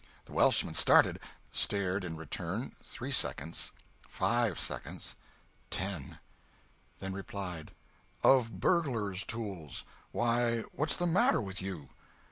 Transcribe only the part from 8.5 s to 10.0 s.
burglar's tools.